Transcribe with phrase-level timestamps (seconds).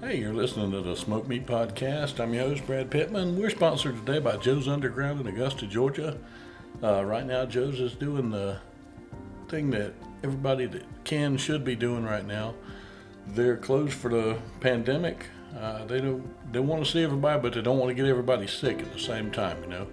[0.00, 2.20] Hey, you're listening to the Smoked Meat Podcast.
[2.20, 3.36] I'm your host, Brad Pittman.
[3.36, 6.16] We're sponsored today by Joe's Underground in Augusta, Georgia.
[6.80, 8.60] Uh, right now, Joe's is doing the
[9.48, 12.54] thing that everybody that can should be doing right now.
[13.26, 15.26] They're closed for the pandemic.
[15.58, 18.46] Uh, they don't they want to see everybody, but they don't want to get everybody
[18.46, 19.88] sick at the same time, you know.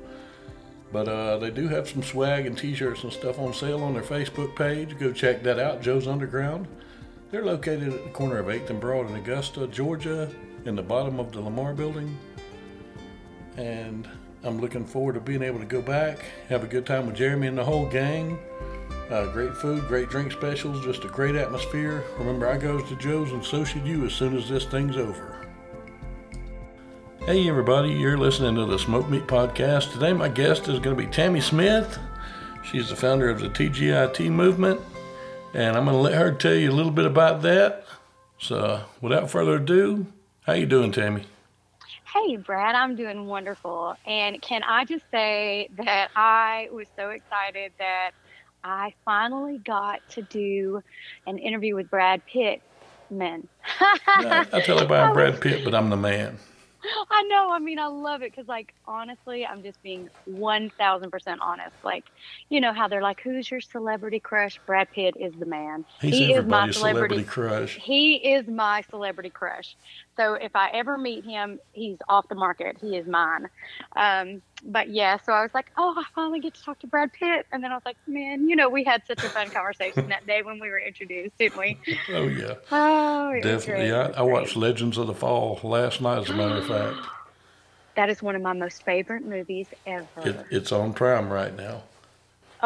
[0.94, 4.04] But uh, they do have some swag and T-shirts and stuff on sale on their
[4.04, 5.00] Facebook page.
[5.00, 6.68] Go check that out, Joe's Underground.
[7.32, 10.30] They're located at the corner of 8th and Broad in Augusta, Georgia,
[10.66, 12.16] in the bottom of the Lamar building.
[13.58, 14.08] And
[14.44, 16.20] I'm looking forward to being able to go back,
[16.50, 18.38] have a good time with Jeremy and the whole gang.
[19.10, 22.04] Uh, great food, great drink specials, just a great atmosphere.
[22.20, 25.48] Remember, I goes to Joe's and so should you as soon as this thing's over.
[27.26, 29.94] Hey everybody, you're listening to the Smoked Meat Podcast.
[29.94, 31.98] Today my guest is going to be Tammy Smith.
[32.64, 34.80] She's the founder of the TGIT movement
[35.56, 37.86] and I'm going to let her tell you a little bit about that.
[38.38, 40.06] So, without further ado,
[40.42, 41.24] how you doing, Tammy?
[42.14, 43.96] Hey, Brad, I'm doing wonderful.
[44.06, 48.12] And can I just say that I was so excited that
[48.64, 50.84] I finally got to do
[51.26, 52.62] an interview with Brad Pitt.
[53.12, 53.48] Men.
[53.80, 56.40] I, I tell everybody I'm Brad Pitt, but I'm the man.
[57.12, 57.52] I know.
[57.52, 61.76] I mean, I love it because, like, honestly, I'm just being 1000% honest.
[61.84, 62.06] Like,
[62.50, 64.60] you know how they're like, who's your celebrity crush?
[64.66, 65.86] Brad Pitt is the man.
[66.02, 67.76] He's he is my celebrity, celebrity crush.
[67.76, 69.76] He is my celebrity crush.
[70.18, 72.78] So if I ever meet him, he's off the market.
[72.80, 73.50] He is mine.
[73.96, 77.12] Um, but yeah, so I was like, oh, I finally get to talk to Brad
[77.14, 77.46] Pitt.
[77.52, 80.26] And then I was like, man, you know, we had such a fun conversation that
[80.26, 81.78] day when we were introduced, didn't we?
[82.14, 82.56] Oh, yeah.
[82.72, 83.92] Oh, definitely.
[83.92, 87.08] I, I watched Legends of the Fall last night, as a matter of fact.
[87.96, 90.08] That is one of my most favorite movies ever.
[90.26, 91.84] It, it's on Prime right now.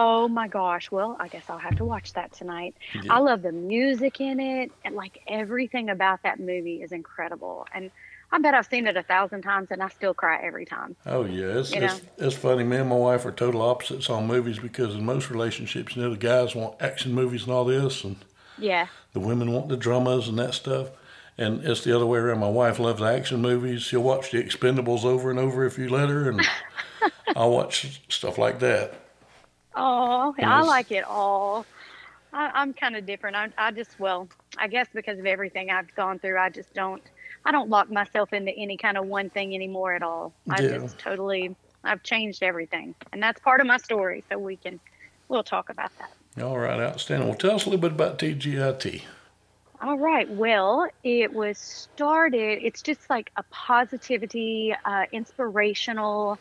[0.01, 0.89] Oh my gosh.
[0.91, 2.73] Well, I guess I'll have to watch that tonight.
[2.95, 3.15] Yeah.
[3.15, 7.67] I love the music in it and like everything about that movie is incredible.
[7.73, 7.91] And
[8.31, 10.95] I bet I've seen it a thousand times and I still cry every time.
[11.05, 12.63] Oh yeah, it's, it's, it's, funny.
[12.63, 16.11] Me and my wife are total opposites on movies because in most relationships, you know,
[16.11, 18.15] the guys want action movies and all this, and
[18.57, 20.91] yeah, the women want the dramas and that stuff.
[21.37, 22.39] And it's the other way around.
[22.39, 23.81] My wife loves action movies.
[23.81, 26.41] She'll watch The Expendables over and over if you let her, and
[27.35, 28.98] I'll watch stuff like that.
[29.79, 31.65] Oh, I like it all.
[32.33, 33.35] I, am kind of different.
[33.35, 37.01] I, I just, well, I guess because of everything I've gone through, I just don't,
[37.45, 40.33] I don't lock myself into any kind of one thing anymore at all.
[40.49, 40.77] I yeah.
[40.79, 44.23] just totally, I've changed everything, and that's part of my story.
[44.29, 44.79] So we can,
[45.29, 46.43] we'll talk about that.
[46.43, 47.29] All right, outstanding.
[47.29, 49.01] Well, tell us a little bit about TGIT.
[49.81, 50.29] All right.
[50.29, 56.37] Well, it was started, it's just like a positivity, uh, inspirational,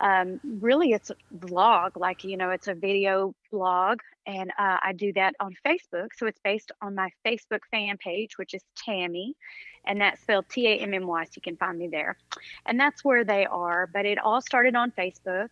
[0.00, 4.00] um, really it's a vlog, like, you know, it's a video blog.
[4.26, 6.08] And uh, I do that on Facebook.
[6.16, 9.34] So it's based on my Facebook fan page, which is Tammy.
[9.86, 11.24] And that's spelled T A M M Y.
[11.24, 12.18] So you can find me there.
[12.66, 13.86] And that's where they are.
[13.86, 15.48] But it all started on Facebook.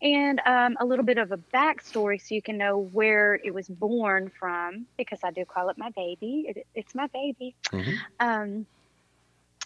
[0.00, 3.68] And um, a little bit of a backstory so you can know where it was
[3.68, 6.46] born from, because I do call it my baby.
[6.48, 7.54] It, it's my baby.
[7.70, 7.96] Mm-hmm.
[8.18, 8.66] Um,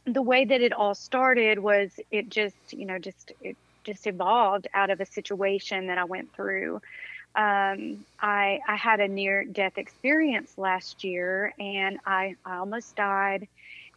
[0.07, 3.57] the way that it all started was it just, you know, just it
[3.93, 6.81] just evolved out of a situation that I went through.
[7.35, 13.49] Um, I, I had a near death experience last year and I, I almost died.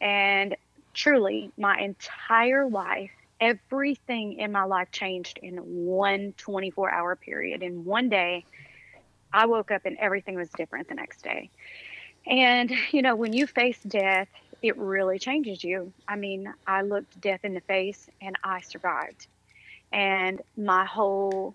[0.01, 0.55] And
[0.93, 7.63] truly, my entire life, everything in my life changed in one 24 hour period.
[7.63, 8.45] In one day,
[9.31, 11.49] I woke up and everything was different the next day.
[12.27, 14.29] And, you know, when you face death,
[14.61, 15.91] it really changes you.
[16.07, 19.27] I mean, I looked death in the face and I survived
[19.93, 21.53] and my whole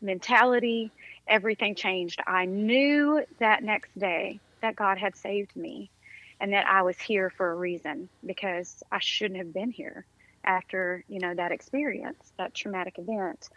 [0.00, 0.92] mentality,
[1.26, 2.20] everything changed.
[2.26, 5.90] I knew that next day that God had saved me
[6.38, 10.04] and that I was here for a reason because I shouldn't have been here
[10.44, 13.48] after, you know, that experience, that traumatic event.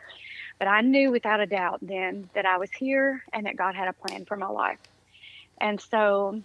[0.57, 3.89] But I knew without a doubt then that I was here and that God had
[3.89, 4.79] a plan for my life.
[5.59, 6.41] And so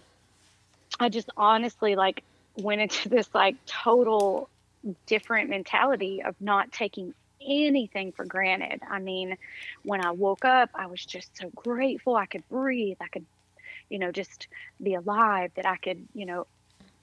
[0.99, 2.23] I just honestly like
[2.57, 4.49] went into this like total
[5.05, 7.13] different mentality of not taking
[7.47, 8.81] anything for granted.
[8.89, 9.37] I mean,
[9.83, 12.15] when I woke up, I was just so grateful.
[12.15, 12.97] I could breathe.
[13.01, 13.25] I could,
[13.89, 14.47] you know, just
[14.81, 16.45] be alive, that I could, you know,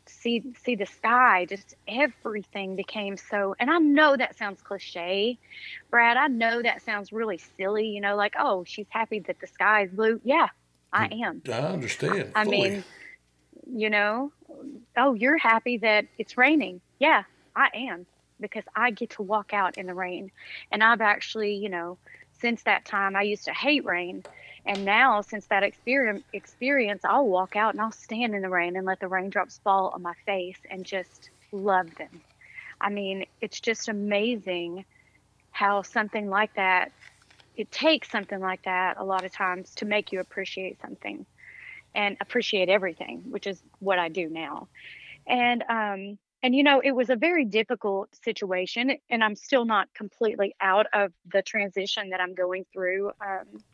[0.06, 1.46] see see the sky.
[1.48, 5.38] Just everything became so and i know that sounds cliche
[5.90, 6.16] brad.
[6.16, 9.84] I know that sounds really silly you know like oh she's happy that the sky
[9.84, 10.20] is blue.
[10.24, 10.48] Yeah
[10.92, 11.42] i mm, am.
[11.48, 12.70] I understand i fully.
[12.70, 12.84] mean
[13.72, 14.32] you know
[14.96, 16.80] oh you're happy that it's raining.
[16.98, 17.22] Yeah
[17.56, 18.06] i am
[18.40, 20.30] because I get to walk out in the rain.
[20.70, 21.98] And I've actually, you know,
[22.40, 24.24] since that time I used to hate rain.
[24.66, 28.86] And now since that experience I'll walk out and I'll stand in the rain and
[28.86, 32.22] let the raindrops fall on my face and just love them.
[32.80, 34.84] I mean, it's just amazing
[35.52, 36.92] how something like that,
[37.56, 41.24] it takes something like that a lot of times to make you appreciate something
[41.94, 44.68] and appreciate everything, which is what I do now.
[45.26, 49.88] And, um, and you know, it was a very difficult situation, and I'm still not
[49.94, 53.12] completely out of the transition that I'm going through.
[53.18, 53.64] Um,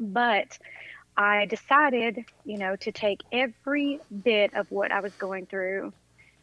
[0.00, 0.58] but
[1.16, 5.92] I decided, you know, to take every bit of what I was going through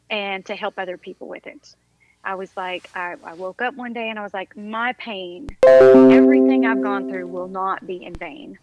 [0.09, 1.75] and to help other people with it.
[2.23, 5.49] I was like, I, I, woke up one day and I was like, my pain,
[5.65, 8.57] everything I've gone through will not be in vain.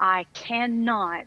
[0.00, 1.26] I cannot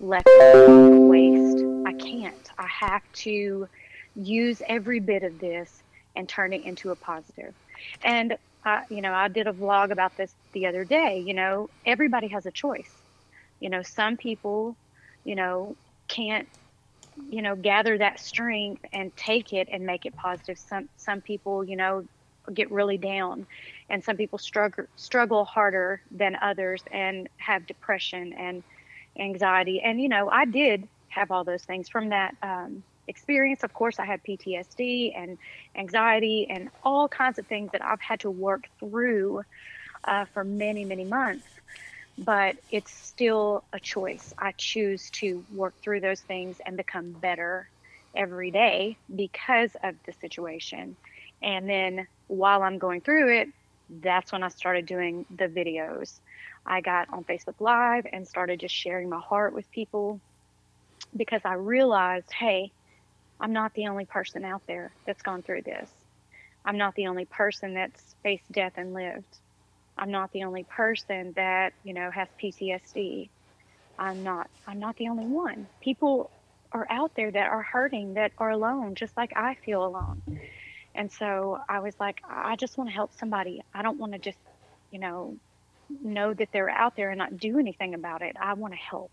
[0.00, 1.64] let it waste.
[1.86, 2.50] I can't.
[2.58, 3.68] I have to
[4.14, 5.82] use every bit of this
[6.16, 7.54] and turn it into a positive.
[8.02, 11.22] And, I, you know, I did a vlog about this the other day.
[11.26, 12.92] You know, everybody has a choice.
[13.60, 14.76] You know, some people,
[15.24, 15.76] you know,
[16.08, 16.48] can't
[17.28, 21.64] you know gather that strength and take it and make it positive some some people
[21.64, 22.04] you know
[22.52, 23.46] get really down
[23.88, 28.62] and some people struggle struggle harder than others and have depression and
[29.18, 33.72] anxiety and you know i did have all those things from that um, experience of
[33.72, 35.38] course i had ptsd and
[35.76, 39.42] anxiety and all kinds of things that i've had to work through
[40.04, 41.46] uh, for many many months
[42.18, 44.32] but it's still a choice.
[44.38, 47.68] I choose to work through those things and become better
[48.14, 50.96] every day because of the situation.
[51.42, 53.48] And then while I'm going through it,
[54.00, 56.20] that's when I started doing the videos.
[56.64, 60.20] I got on Facebook Live and started just sharing my heart with people
[61.14, 62.72] because I realized, hey,
[63.44, 65.90] I'm not the only person out there that's gone through this.
[66.64, 69.38] I'm not the only person that's faced death and lived.
[69.98, 73.28] I'm not the only person that, you know, has PTSD.
[73.98, 75.68] I'm not I'm not the only one.
[75.82, 76.30] People
[76.72, 80.22] are out there that are hurting, that are alone, just like I feel alone.
[80.94, 83.60] And so I was like, I just want to help somebody.
[83.74, 84.38] I don't want to just,
[84.90, 85.36] you know,
[86.02, 88.36] know that they're out there and not do anything about it.
[88.40, 89.12] I want to help.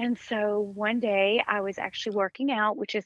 [0.00, 3.04] And so one day I was actually working out, which is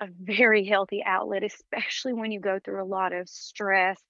[0.00, 4.00] a very healthy outlet, especially when you go through a lot of stress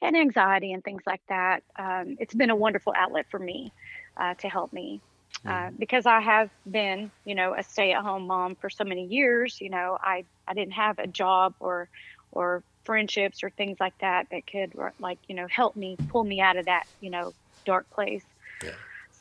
[0.00, 1.64] and anxiety and things like that.
[1.76, 3.72] Um, it's been a wonderful outlet for me
[4.16, 5.00] uh, to help me.
[5.44, 5.76] Uh, mm-hmm.
[5.76, 9.98] because I have been, you know, a stay-at-home mom for so many years, you know,
[10.00, 11.88] I, I didn't have a job or
[12.32, 16.40] or friendships or things like that that could like you know help me pull me
[16.40, 17.32] out of that you know
[17.64, 18.24] dark place.
[18.62, 18.70] Yeah.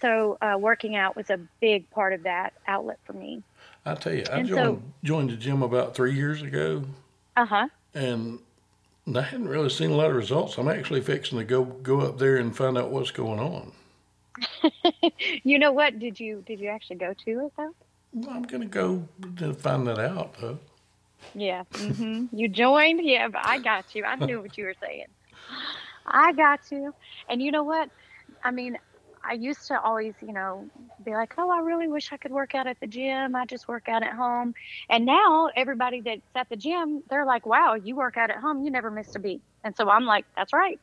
[0.02, 3.44] So uh, working out was a big part of that outlet for me.
[3.86, 6.84] I tell you, I and joined so, joined the gym about three years ago.
[7.38, 7.68] Uh huh.
[7.94, 8.40] And
[9.16, 10.58] I hadn't really seen a lot of results.
[10.58, 13.72] I'm actually fixing to go go up there and find out what's going on.
[15.44, 16.00] you know what?
[16.00, 17.74] Did you did you actually go to it though?
[18.14, 19.08] Well, I'm gonna go
[19.38, 20.60] to find that out though.
[21.34, 21.64] Yeah.
[21.74, 22.36] Mm-hmm.
[22.36, 23.02] you joined?
[23.04, 24.04] Yeah, but I got you.
[24.04, 25.06] I knew what you were saying.
[26.06, 26.94] I got you.
[27.30, 27.90] And you know what?
[28.44, 28.78] I mean,
[29.24, 30.70] I used to always, you know,
[31.04, 33.36] be like, oh, I really wish I could work out at the gym.
[33.36, 34.54] I just work out at home.
[34.90, 38.64] And now everybody that's at the gym, they're like, wow, you work out at home.
[38.64, 39.42] You never missed a beat.
[39.64, 40.80] And so I'm like, that's right.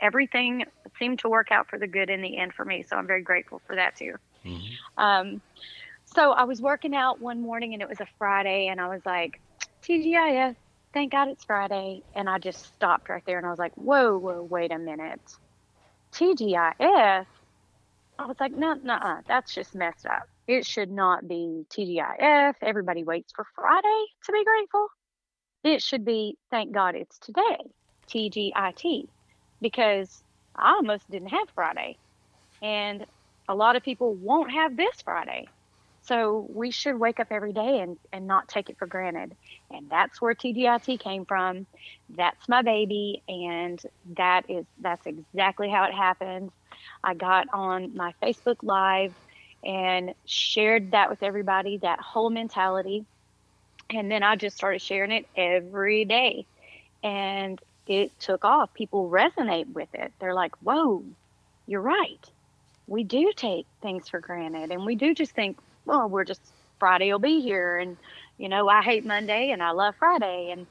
[0.00, 0.64] Everything
[0.98, 2.84] seemed to work out for the good in the end for me.
[2.88, 4.14] So I'm very grateful for that too.
[4.44, 5.00] Mm-hmm.
[5.02, 5.40] Um,
[6.04, 9.04] so I was working out one morning and it was a Friday and I was
[9.04, 9.40] like,
[9.82, 10.56] TGIF,
[10.92, 12.02] thank God it's Friday.
[12.14, 15.20] And I just stopped right there and I was like, whoa, whoa, wait a minute.
[16.12, 17.26] TGIF?
[18.18, 18.98] I was like, no, no,
[19.28, 20.24] that's just messed up.
[20.48, 22.54] It should not be TGIF.
[22.62, 24.88] Everybody waits for Friday to be grateful.
[25.64, 27.58] It should be, thank God it's today,
[28.10, 29.04] TGIT,
[29.60, 30.22] because
[30.56, 31.98] I almost didn't have Friday.
[32.62, 33.06] And
[33.48, 35.46] a lot of people won't have this Friday.
[36.02, 39.36] So we should wake up every day and, and not take it for granted.
[39.70, 41.66] And that's where TGIT came from.
[42.08, 43.22] That's my baby.
[43.28, 43.80] And
[44.16, 46.50] that is that's exactly how it happened.
[47.02, 49.14] I got on my Facebook Live
[49.64, 53.04] and shared that with everybody, that whole mentality.
[53.90, 56.46] And then I just started sharing it every day.
[57.02, 58.72] And it took off.
[58.74, 60.12] People resonate with it.
[60.20, 61.02] They're like, whoa,
[61.66, 62.20] you're right.
[62.86, 64.70] We do take things for granted.
[64.70, 66.40] And we do just think, well, we're just,
[66.78, 67.78] Friday will be here.
[67.78, 67.96] And,
[68.36, 70.50] you know, I hate Monday and I love Friday.
[70.50, 70.66] And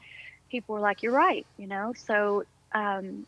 [0.50, 1.94] people were like, you're right, you know?
[1.98, 2.44] So
[2.74, 3.26] um,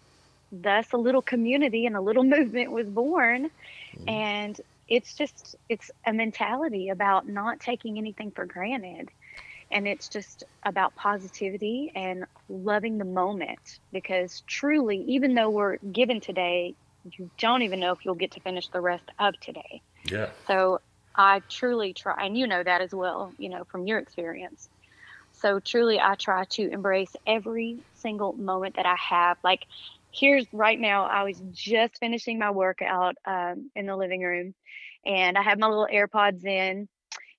[0.52, 3.50] thus a little community and a little movement was born.
[3.96, 4.10] Mm-hmm.
[4.10, 9.10] and it's just it's a mentality about not taking anything for granted.
[9.72, 13.80] And it's just about positivity and loving the moment.
[13.92, 16.76] Because truly even though we're given today
[17.18, 19.82] you don't even know if you'll get to finish the rest of today.
[20.04, 20.30] Yeah.
[20.48, 20.82] So
[21.16, 24.70] i truly try and you know that as well you know from your experience.
[25.34, 29.38] So truly, I try to embrace every single moment that I have.
[29.44, 29.66] Like,
[30.20, 34.54] here's right now, I was just finishing my workout um, in the living room,
[35.06, 36.88] and I have my little AirPods in,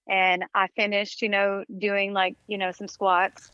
[0.08, 3.50] and I finished, you know, doing like, you know, some squats,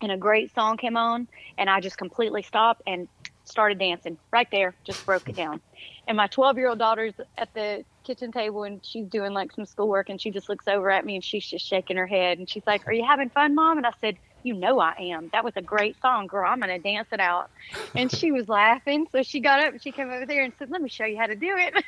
[0.00, 3.08] and a great song came on, and I just completely stopped and
[3.44, 5.60] started dancing right there, just broke it down.
[6.06, 9.64] And my 12 year old daughter's at the kitchen table and she's doing like some
[9.64, 12.48] schoolwork and she just looks over at me and she's just shaking her head and
[12.48, 13.78] she's like, Are you having fun, mom?
[13.78, 15.30] And I said, You know I am.
[15.32, 16.48] That was a great song, girl.
[16.50, 17.50] I'm gonna dance it out.
[17.96, 19.06] And she was laughing.
[19.12, 21.18] So she got up and she came over there and said, Let me show you
[21.18, 21.84] how to do it.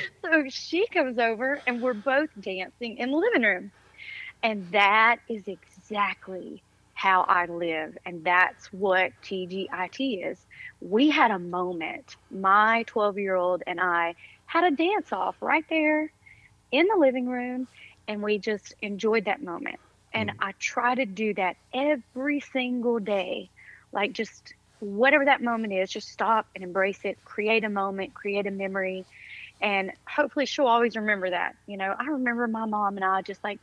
[0.24, 3.72] so she comes over and we're both dancing in the living room.
[4.42, 6.64] And that is exactly
[6.94, 7.96] how I live.
[8.06, 10.46] And that's what TGIT is.
[10.80, 14.14] We had a moment, my 12 year old and I
[14.46, 16.12] had a dance off right there
[16.72, 17.68] in the living room,
[18.08, 19.80] and we just enjoyed that moment.
[20.14, 20.34] And mm.
[20.40, 23.50] I try to do that every single day.
[23.92, 28.46] Like, just whatever that moment is, just stop and embrace it, create a moment, create
[28.46, 29.04] a memory.
[29.60, 31.56] And hopefully, she'll always remember that.
[31.66, 33.60] You know, I remember my mom and I just like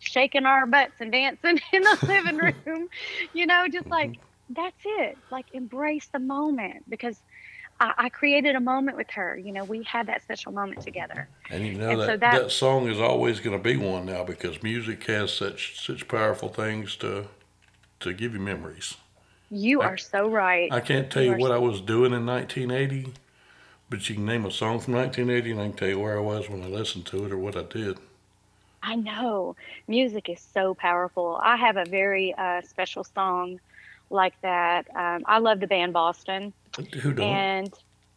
[0.00, 2.88] shaking our butts and dancing in the living room,
[3.32, 4.18] you know, just like
[4.50, 5.16] that's it.
[5.30, 7.20] Like embrace the moment because
[7.80, 9.36] I, I, created a moment with her.
[9.36, 11.28] You know, we had that special moment together.
[11.50, 14.06] And you know and that, so that, that song is always going to be one
[14.06, 17.26] now because music has such such powerful things to
[18.00, 18.96] to give you memories.
[19.50, 20.72] You I, are so right.
[20.72, 23.12] I can't tell you, you what so I was doing in 1980,
[23.88, 26.20] but you can name a song from 1980 and I can tell you where I
[26.20, 27.98] was when I listened to it or what I did.
[28.82, 29.56] I know
[29.88, 31.38] music is so powerful.
[31.42, 33.60] I have a very uh, special song
[34.08, 34.86] like that.
[34.94, 36.52] Um, I love the band Boston.
[36.86, 37.26] Who don't?
[37.26, 37.74] And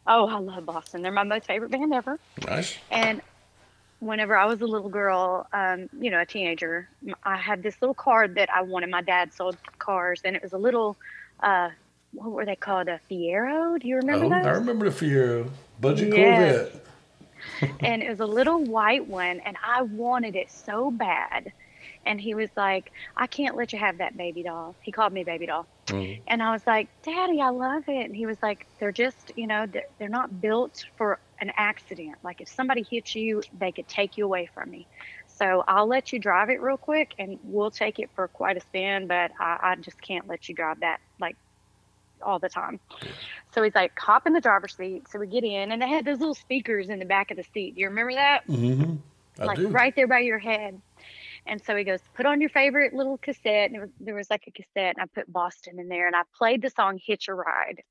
[0.08, 1.02] oh, I love Boston.
[1.02, 2.20] They're my most favorite band ever.
[2.46, 2.76] Nice.
[2.92, 3.22] And
[4.00, 6.90] whenever I was a little girl, um, you know, a teenager,
[7.24, 8.90] I had this little card that I wanted.
[8.90, 10.98] My dad sold cars, and it was a little,
[11.42, 11.70] uh,
[12.14, 12.88] what were they called?
[12.88, 13.80] A Fiero?
[13.80, 14.46] Do you remember oh, those?
[14.46, 15.50] I remember the Fiero.
[15.80, 16.72] Budget yes.
[16.72, 16.86] Corvette.
[17.82, 21.52] and it was a little white one, and I wanted it so bad.
[22.06, 24.76] And he was like, I can't let you have that baby doll.
[24.82, 25.66] He called me baby doll.
[25.88, 26.22] Mm-hmm.
[26.28, 28.06] And I was like, Daddy, I love it.
[28.06, 32.16] And he was like, They're just, you know, they're, they're not built for an accident.
[32.24, 34.88] Like if somebody hits you, they could take you away from me.
[35.28, 38.62] So I'll let you drive it real quick and we'll take it for quite a
[38.62, 41.36] spin, but I, I just can't let you drive that like
[42.24, 42.80] all the time.
[43.54, 45.08] So he's like, hop in the driver's seat.
[45.10, 47.44] So we get in, and they had those little speakers in the back of the
[47.54, 47.76] seat.
[47.76, 48.48] Do you remember that?
[48.48, 48.96] Mm-hmm.
[49.42, 49.68] I like do.
[49.68, 50.80] right there by your head.
[51.46, 53.72] And so he goes, put on your favorite little cassette.
[53.72, 56.22] And was, there was like a cassette, and I put Boston in there, and I
[56.38, 57.84] played the song Hitch a Ride.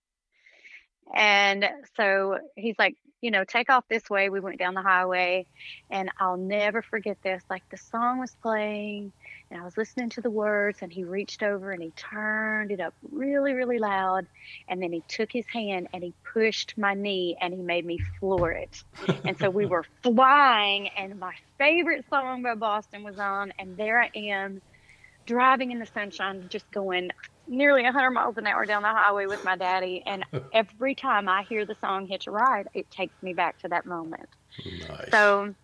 [1.15, 4.29] And so he's like, you know, take off this way.
[4.29, 5.47] We went down the highway,
[5.91, 7.43] and I'll never forget this.
[7.49, 9.13] Like the song was playing,
[9.51, 12.81] and I was listening to the words, and he reached over and he turned it
[12.81, 14.27] up really, really loud.
[14.69, 17.99] And then he took his hand and he pushed my knee and he made me
[18.19, 18.83] floor it.
[19.25, 24.03] and so we were flying, and my favorite song by Boston was on, and there
[24.03, 24.61] I am
[25.27, 27.13] driving in the sunshine, just going
[27.47, 30.03] nearly 100 miles an hour down the highway with my daddy.
[30.07, 33.69] And every time I hear the song Hitch a Ride, it takes me back to
[33.69, 34.29] that moment.
[34.89, 35.11] Nice.
[35.11, 35.55] So,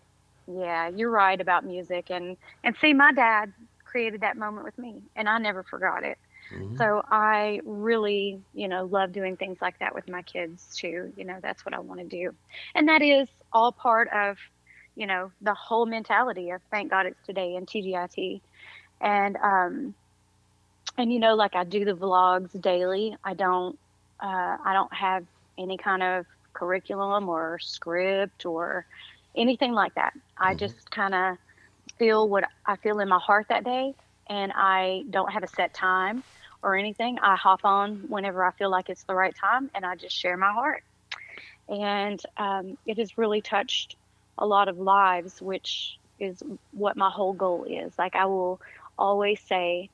[0.47, 2.09] yeah, you're right about music.
[2.09, 6.17] And, and see, my dad created that moment with me, and I never forgot it.
[6.53, 6.77] Mm-hmm.
[6.77, 11.13] So I really, you know, love doing things like that with my kids too.
[11.15, 12.33] You know, that's what I want to do.
[12.75, 14.37] And that is all part of,
[14.95, 18.41] you know, the whole mentality of thank God it's today in TGIT.
[19.01, 19.93] And um
[20.99, 23.15] and you know, like I do the vlogs daily.
[23.23, 23.79] I don't
[24.19, 25.25] uh I don't have
[25.57, 28.85] any kind of curriculum or script or
[29.35, 30.13] anything like that.
[30.37, 30.59] I mm-hmm.
[30.59, 31.37] just kind of
[31.97, 33.93] feel what I feel in my heart that day,
[34.27, 36.23] and I don't have a set time
[36.61, 37.17] or anything.
[37.19, 40.37] I hop on whenever I feel like it's the right time, and I just share
[40.37, 40.83] my heart.
[41.69, 43.95] And um, it has really touched
[44.37, 47.93] a lot of lives, which is what my whole goal is.
[47.97, 48.59] Like I will
[48.97, 49.89] always say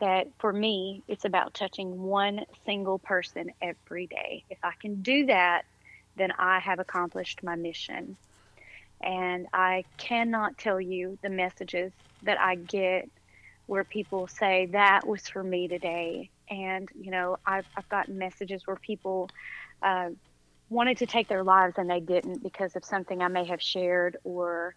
[0.00, 4.44] that for me, it's about touching one single person every day.
[4.50, 5.62] If I can do that,
[6.16, 8.16] then I have accomplished my mission.
[9.02, 13.04] And I cannot tell you the messages that I get
[13.66, 16.30] where people say, That was for me today.
[16.48, 19.30] And, you know, I've, I've gotten messages where people
[19.82, 20.10] uh,
[20.68, 24.16] wanted to take their lives and they didn't because of something I may have shared
[24.24, 24.74] or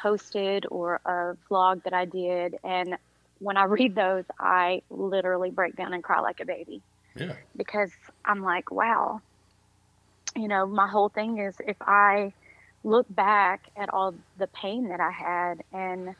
[0.00, 2.56] posted or a vlog that I did.
[2.64, 2.96] And
[3.40, 6.82] when I read those, I literally break down and cry like a baby.
[7.16, 7.34] Yeah.
[7.56, 7.92] Because
[8.24, 9.20] I'm like, wow,
[10.36, 12.32] you know, my whole thing is if I
[12.84, 16.14] look back at all the pain that I had and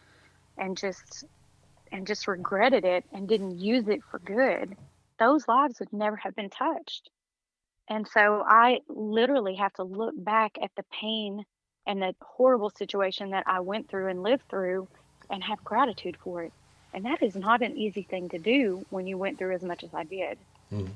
[0.56, 1.24] and just
[1.92, 4.76] and just regretted it and didn't use it for good,
[5.18, 7.10] those lives would never have been touched.
[7.88, 11.44] And so I literally have to look back at the pain
[11.86, 14.88] and the horrible situation that I went through and lived through
[15.30, 16.52] and have gratitude for it.
[16.94, 19.84] And that is not an easy thing to do when you went through as much
[19.84, 20.38] as I did.
[20.72, 20.88] Mm.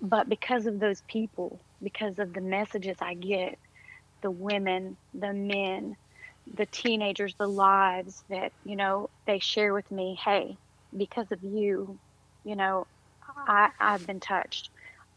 [0.00, 3.58] But because of those people, because of the messages I get,
[4.22, 5.96] the women, the men,
[6.52, 10.56] the teenagers, the lives that, you know, they share with me, hey,
[10.96, 11.98] because of you,
[12.44, 12.86] you know,
[13.46, 14.70] I, I've been touched.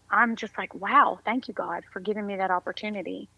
[0.09, 3.29] I'm just like, wow, thank you, God, for giving me that opportunity.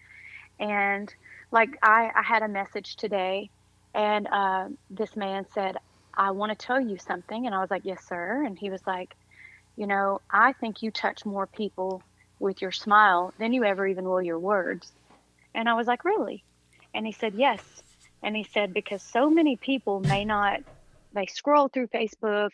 [0.59, 1.13] And
[1.51, 3.49] like, I, I had a message today,
[3.93, 5.77] and uh, this man said,
[6.19, 7.45] I want to tell you something.
[7.45, 8.43] And I was like, yes, sir.
[8.45, 9.15] And he was like,
[9.77, 12.03] you know, I think you touch more people
[12.39, 14.91] with your smile than you ever even will your words.
[15.55, 16.43] And I was like, really?
[16.93, 17.61] And he said, yes.
[18.21, 20.59] And he said, because so many people may not,
[21.13, 22.49] they scroll through Facebook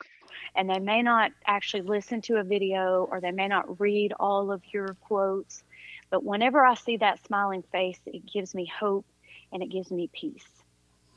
[0.55, 4.51] and they may not actually listen to a video or they may not read all
[4.51, 5.63] of your quotes.
[6.11, 9.07] But whenever I see that smiling face, it gives me hope
[9.51, 10.54] and it gives me peace.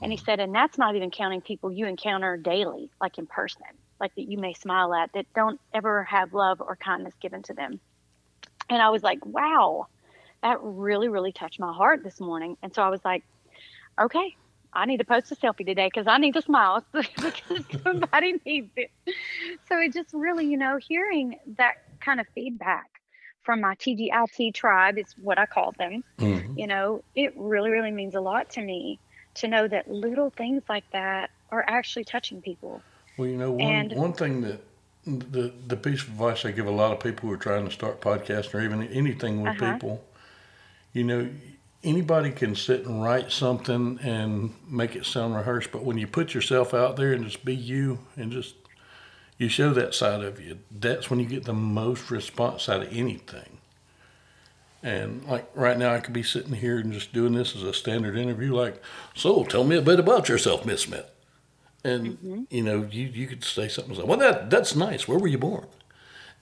[0.01, 3.63] And he said, and that's not even counting people you encounter daily, like in person,
[4.01, 7.55] like that you may smile at, that don't ever have love or kindness given to
[7.55, 7.81] them.
[8.71, 9.87] And I was like, wow,
[10.43, 12.57] that really, really touched my heart this morning.
[12.63, 13.25] And so I was like,
[14.01, 14.37] okay,
[14.73, 18.71] I need to post a selfie today because I need to smile because somebody needs
[18.77, 18.91] it.
[19.69, 22.87] So it just really, you know, hearing that kind of feedback
[23.43, 26.05] from my TGIT tribe is what I call them.
[26.19, 26.59] Mm-hmm.
[26.59, 29.01] You know, it really, really means a lot to me
[29.41, 32.83] to know that little things like that are actually touching people.
[33.17, 34.61] Well, you know, one, and, one thing that
[35.05, 37.73] the the piece of advice I give a lot of people who are trying to
[37.73, 39.75] start podcasting or even anything with uh-huh.
[39.75, 40.05] people,
[40.93, 41.29] you know,
[41.83, 46.35] anybody can sit and write something and make it sound rehearsed, but when you put
[46.35, 48.55] yourself out there and just be you and just
[49.39, 52.93] you show that side of you, that's when you get the most response out of
[52.93, 53.58] anything.
[54.83, 57.75] And like right now, I could be sitting here and just doing this as a
[57.75, 58.81] standard interview, like,
[59.15, 61.11] so tell me a bit about yourself, Miss Smith.
[61.85, 62.43] And mm-hmm.
[62.51, 65.09] you know, you you could say something like, well, that that's nice.
[65.09, 65.67] Where were you born?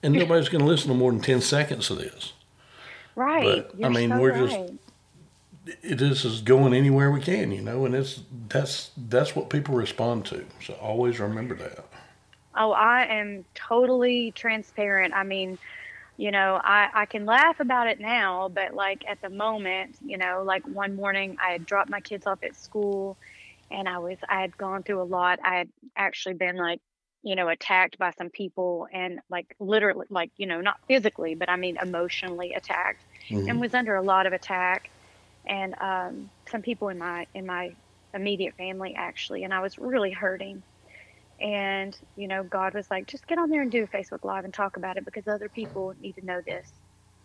[0.03, 2.33] And nobody's going to listen to more than ten seconds of this.
[3.15, 3.43] Right.
[3.43, 4.49] But You're I mean, so we're right.
[4.49, 4.73] just
[5.81, 9.75] it is is going anywhere we can, you know, and it's that's that's what people
[9.75, 10.45] respond to.
[10.63, 11.85] So always remember that.
[12.55, 15.13] Oh, I am totally transparent.
[15.13, 15.57] I mean,
[16.17, 20.17] you know, I, I can laugh about it now, but like at the moment, you
[20.17, 23.17] know, like one morning I had dropped my kids off at school
[23.69, 25.39] and I was I had gone through a lot.
[25.43, 26.81] I had actually been like,
[27.21, 31.49] you know, attacked by some people and like literally like, you know, not physically, but
[31.49, 33.49] I mean emotionally attacked mm-hmm.
[33.49, 34.89] and was under a lot of attack
[35.47, 37.73] and um, some people in my in my
[38.13, 40.61] immediate family actually, and I was really hurting.
[41.39, 44.45] And you know, God was like, just get on there and do a Facebook Live
[44.45, 46.71] and talk about it because other people need to know this.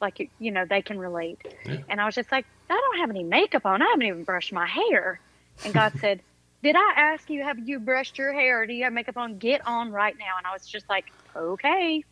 [0.01, 1.41] Like you, you know, they can relate.
[1.65, 1.79] Yeah.
[1.89, 3.83] And I was just like, I don't have any makeup on.
[3.83, 5.21] I haven't even brushed my hair.
[5.65, 6.21] And God said,
[6.63, 8.67] Did I ask you have you brushed your hair?
[8.67, 9.39] Do you have makeup on?
[9.39, 10.37] Get on right now.
[10.39, 12.05] And I was just like, Okay.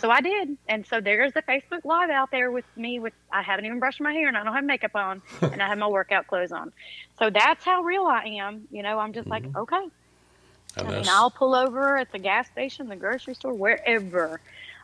[0.00, 0.58] So I did.
[0.68, 4.00] And so there's the Facebook Live out there with me with I haven't even brushed
[4.00, 6.72] my hair and I don't have makeup on and I have my workout clothes on.
[7.18, 8.68] So that's how real I am.
[8.70, 9.54] You know, I'm just mm-hmm.
[9.54, 9.88] like, okay.
[10.76, 14.40] And I mean, I'll pull over at the gas station, the grocery store, wherever.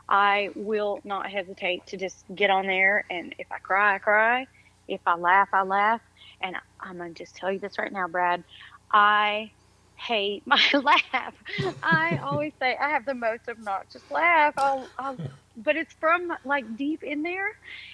[0.07, 4.47] I will not hesitate to just get on there and if I cry, I cry.
[4.87, 6.01] If I laugh, I laugh.
[6.41, 8.43] And I'm gonna just tell you this right now, Brad.
[8.91, 9.51] I
[9.95, 11.33] hate my laugh.
[11.81, 14.53] I always say I have the most obnoxious laugh.
[14.57, 15.17] I'll, I'll,
[15.55, 17.49] but it's from like deep in there,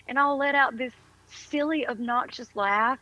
[0.08, 0.94] and I'll let out this
[1.28, 3.00] silly, obnoxious laugh.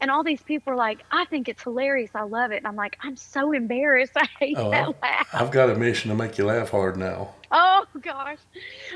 [0.00, 2.10] And all these people are like, I think it's hilarious.
[2.14, 2.58] I love it.
[2.58, 4.12] And I'm like, I'm so embarrassed.
[4.16, 5.28] I hate oh, that laugh.
[5.32, 7.34] I've got a mission to make you laugh hard now.
[7.50, 8.38] Oh, gosh.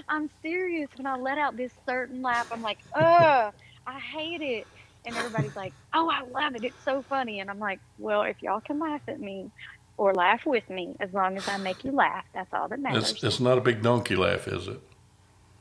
[0.09, 0.89] I'm serious.
[0.97, 3.51] When I let out this certain laugh, I'm like, oh,
[3.87, 4.67] I hate it
[5.09, 6.65] and everybody's like, "Oh, I love it!
[6.65, 9.51] It's so funny." And I'm like, "Well, if y'all can laugh at me
[9.97, 13.13] or laugh with me, as long as I make you laugh, that's all that matters."
[13.13, 14.81] It's, it's not a big donkey laugh, is it?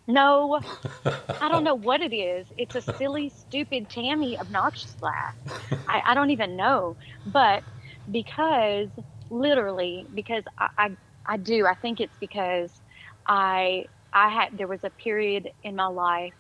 [0.08, 0.62] No,
[1.42, 2.48] I don't know what it is.
[2.58, 5.36] It's a silly, stupid, Tammy, obnoxious laugh.
[5.88, 7.64] I, I don't even know, but
[8.10, 8.88] because
[9.30, 10.92] literally, because I, I,
[11.26, 11.66] I do.
[11.68, 12.72] I think it's because
[13.28, 16.34] I I had there was a period in my life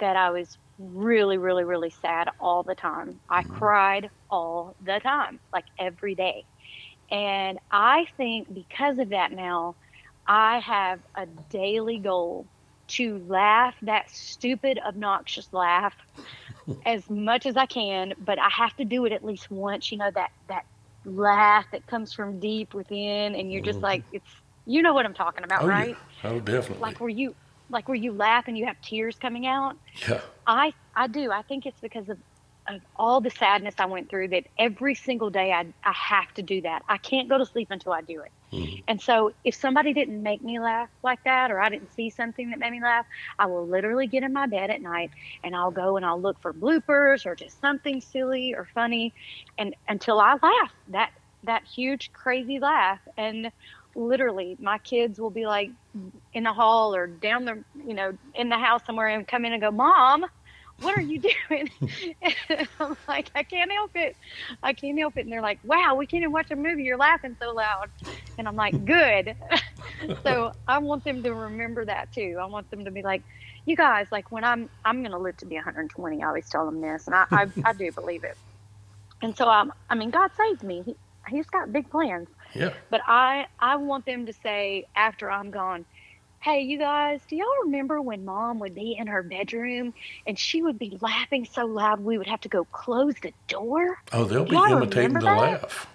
[0.00, 3.20] that I was really, really, really sad all the time.
[3.28, 3.54] I mm-hmm.
[3.56, 6.44] cried all the time, like every day.
[7.10, 9.76] And I think because of that now,
[10.26, 12.46] I have a daily goal
[12.88, 15.94] to laugh that stupid, obnoxious laugh
[16.84, 19.98] as much as I can, but I have to do it at least once, you
[19.98, 20.62] know, that, that
[21.04, 23.82] laugh that comes from deep within, and you're just Mhm.
[23.82, 24.28] like, it's,
[24.66, 25.96] you know what I'm talking about, oh right?
[26.24, 26.30] yeah.
[26.30, 26.80] Oh definitely.
[26.82, 27.34] Like where you,
[27.68, 29.74] like where you laugh and you have tears coming out.
[30.08, 30.20] yeah.
[30.46, 31.30] I I do.
[31.32, 32.18] I think it's because of,
[32.68, 36.42] of all the sadness I went through that every single day I I have to
[36.42, 36.82] do that.
[36.88, 38.32] I can't go to sleep until I do it.
[38.52, 38.84] Mhm.
[38.88, 42.50] And so if somebody didn't make me laugh like that or I didn't see something
[42.50, 43.06] that made me laugh,
[43.38, 45.10] I will literally get in my bed at night
[45.42, 49.12] and I'll go and I'll look for bloopers or just something silly or funny
[49.58, 50.72] and until I laugh.
[50.88, 51.10] That
[51.44, 53.50] that huge crazy laugh and
[53.94, 55.70] literally my kids will be like
[56.32, 59.52] in the hall or down the you know in the house somewhere and come in
[59.52, 60.24] and go mom
[60.80, 61.70] what are you doing?
[62.50, 64.16] And i'm like i can't help it.
[64.62, 65.22] I can't help it.
[65.22, 66.84] And they're like wow we can't even watch a movie.
[66.84, 67.88] You're laughing so loud.
[68.38, 69.34] And i'm like good.
[70.24, 72.38] So i want them to remember that too.
[72.40, 73.24] I want them to be like
[73.64, 76.66] you guys like when i'm i'm going to live to be 120 i always tell
[76.66, 78.36] them this and i i, I do believe it.
[79.22, 80.82] And so i'm i mean god saved me.
[80.86, 80.96] He,
[81.28, 82.28] he's got big plans.
[82.54, 82.74] Yeah.
[82.90, 85.86] but I I want them to say after I'm gone,
[86.40, 89.92] "Hey, you guys, do y'all remember when Mom would be in her bedroom
[90.26, 93.96] and she would be laughing so loud we would have to go close the door?"
[94.12, 95.62] Oh, they'll be Y'all imitating the that?
[95.62, 95.86] laugh.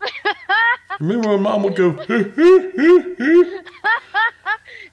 [1.00, 1.90] Remember when Mom would go?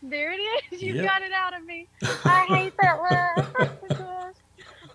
[0.04, 0.38] There it
[0.72, 0.82] is.
[0.82, 1.06] You Yep.
[1.06, 1.88] got it out of me.
[2.26, 3.46] I hate that laugh.
[4.00, 4.32] Oh.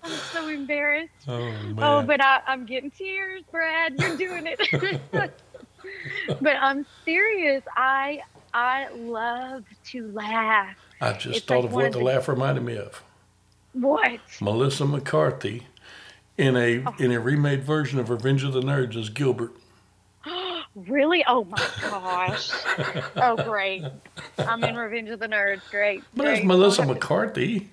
[0.03, 1.13] I'm so embarrassed.
[1.29, 1.75] oh, oh man.
[1.83, 3.95] Oh, but I, I'm getting tears, Brad.
[3.97, 4.61] You're doing it.
[6.41, 7.63] but I'm serious.
[7.77, 8.21] I
[8.59, 10.77] I love to laugh.
[11.03, 13.03] I just it's thought like of what of the the- laugh reminded me of.
[13.75, 14.19] What?
[14.41, 15.67] Melissa McCarthy
[16.39, 16.95] in a Oh.
[16.99, 19.53] in a remade version of Revenge of the Nerds as Gilbert.
[20.75, 21.25] Really?
[21.27, 22.51] Oh my gosh.
[23.17, 23.83] Oh great.
[24.39, 25.63] I'm in Revenge of the Nerds.
[25.71, 26.03] Great.
[26.15, 26.45] But it's.
[26.45, 27.71] Melissa I'll have to- McCarthy.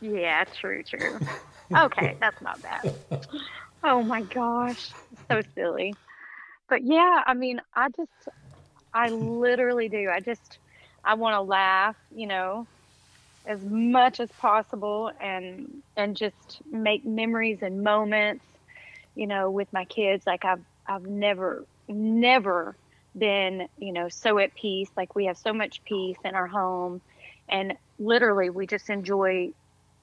[0.00, 1.18] Yeah, true, true.
[1.76, 2.94] Okay, that's not bad.
[3.84, 4.90] Oh my gosh.
[5.30, 5.94] So silly.
[6.68, 8.10] But yeah, I mean, I just
[8.94, 10.08] I literally do.
[10.12, 10.58] I just
[11.04, 12.68] I want to laugh, you know,
[13.46, 18.44] as much as possible and and just make memories and moments,
[19.14, 22.76] you know, with my kids like I've I've never never
[23.16, 24.90] been, you know, so at peace.
[24.96, 27.02] Like we have so much peace in our home
[27.48, 29.50] and literally we just enjoy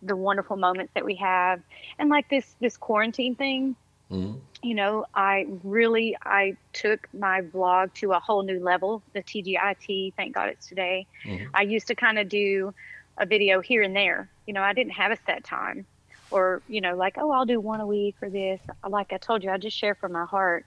[0.02, 1.60] the wonderful moments that we have
[1.98, 3.76] and like this this quarantine thing
[4.12, 4.40] Mhm.
[4.64, 10.14] you know i really i took my vlog to a whole new level the tgit
[10.18, 11.48] thank god it's today Mhm.
[11.54, 12.74] i used to kind of do
[13.18, 15.86] a video here and there you know i didn't have a set time
[16.32, 19.44] or you know like oh i'll do one a week or this like i told
[19.44, 20.66] you i just share from my heart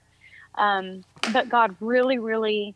[0.55, 1.03] um,
[1.33, 2.75] but god really really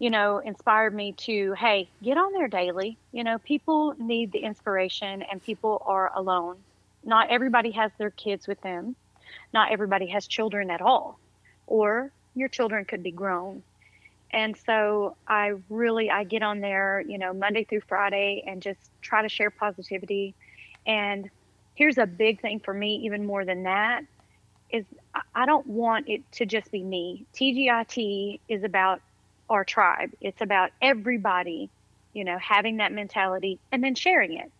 [0.00, 2.98] you know, inspired me to, hey, get on there daily.
[3.12, 6.56] You know, people need the inspiration and people are alone.
[7.04, 8.96] Not everybody has their kids with them.
[9.52, 11.20] Not everybody has children at all.
[11.66, 13.62] Or your children could be grown.
[14.32, 18.90] And so I really I get on there, you know, Monday through Friday and just
[19.00, 20.34] try to share positivity.
[20.86, 21.30] And
[21.74, 24.02] here's a big thing for me even more than that
[24.70, 24.84] is
[25.34, 27.26] I- don't want it to just be me.
[27.34, 29.00] TGIT is about
[29.48, 30.10] our tribe.
[30.20, 31.70] It's about everybody,
[32.12, 34.50] you know, having that mentality and then sharing it.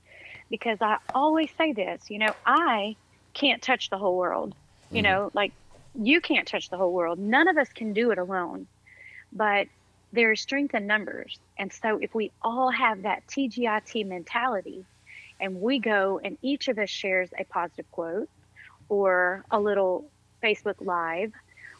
[0.51, 2.97] Because I always say this, you know, I
[3.35, 4.55] can't touch the whole world.
[4.95, 5.03] You Mhm.
[5.03, 5.55] know, like
[5.95, 7.21] you can't touch the whole world.
[7.21, 8.69] None of us can do it alone.
[9.33, 9.69] But
[10.13, 11.41] there is strength in numbers.
[11.59, 14.87] And so if we all have that TGIT mentality
[15.41, 18.29] and we go and each of us shares a positive quote
[18.89, 20.13] or a little
[20.45, 21.33] Facebook Live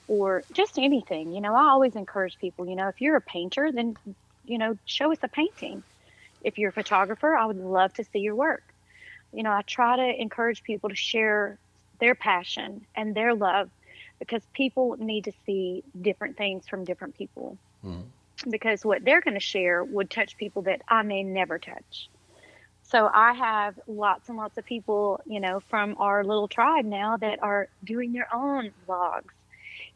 [0.09, 1.33] or just anything.
[1.33, 3.95] You know, I always encourage people, you know, if you're a painter, then,
[4.45, 5.85] you know, show us a painting.
[6.43, 8.63] If you're a photographer, I would love to see your work.
[9.33, 11.59] You know, I try to encourage people to share
[12.05, 13.71] their passion and their love
[14.21, 17.59] because people need to see different things from different people.
[17.83, 18.13] Mhm.
[18.51, 22.11] Because what they're going to share would touch people that I may never touch.
[22.83, 27.17] So I have lots and lots of people, you know, from our little tribe now
[27.17, 29.35] that are doing their own vlogs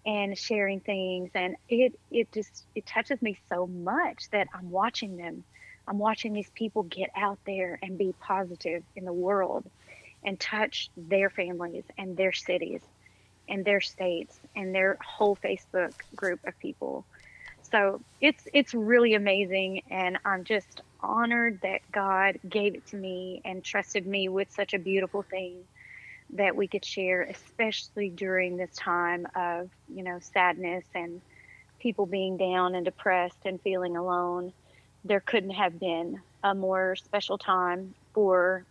[0.07, 5.17] and sharing things and it it just it touches me so much that I'm watching
[5.17, 5.45] them.
[5.87, 9.71] I'm watching these people get out there and be positive in the world
[10.29, 12.83] and touch their families and their cities
[13.49, 17.07] and their states and their whole Facebook group of people.
[17.63, 23.41] So it's it's really amazing and I'm just honored that God gave it to me
[23.47, 25.65] and trusted me with such a beautiful thing
[26.35, 31.23] that we could share especially during this time of, you know, sadness and
[31.79, 34.53] people being down and depressed and feeling alone.
[35.07, 38.67] There couldn't have been a more special time for